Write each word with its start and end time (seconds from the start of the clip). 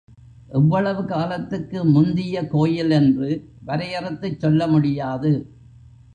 எவ்வளவு 0.49 1.05
காலத்துக்கு 1.05 1.85
முந்திய 1.85 2.47
கோயில் 2.47 2.89
என்று 2.91 3.29
வரையறுத்துச் 3.65 4.39
சொல்ல 4.39 4.67
முடியாது. 4.67 5.31